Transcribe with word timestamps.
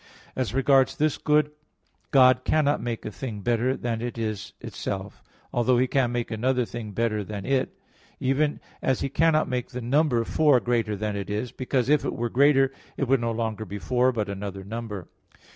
As 0.35 0.51
regards 0.51 0.95
this 0.95 1.19
good, 1.19 1.51
God 2.09 2.43
cannot 2.43 2.81
make 2.81 3.05
a 3.05 3.11
thing 3.11 3.41
better 3.41 3.77
than 3.77 4.01
it 4.01 4.17
is 4.17 4.53
itself; 4.59 5.21
although 5.53 5.77
He 5.77 5.85
can 5.85 6.11
make 6.11 6.31
another 6.31 6.65
thing 6.65 6.89
better 6.91 7.23
than 7.23 7.45
it; 7.45 7.77
even 8.19 8.59
as 8.81 9.01
He 9.01 9.09
cannot 9.09 9.47
make 9.47 9.69
the 9.69 9.79
number 9.79 10.23
four 10.25 10.59
greater 10.59 10.95
than 10.95 11.15
it 11.15 11.29
is; 11.29 11.51
because 11.51 11.87
if 11.87 12.03
it 12.03 12.15
were 12.15 12.29
greater 12.29 12.71
it 12.97 13.07
would 13.07 13.21
no 13.21 13.31
longer 13.31 13.63
be 13.63 13.77
four, 13.77 14.11
but 14.11 14.27
another 14.27 14.63
number. 14.63 15.07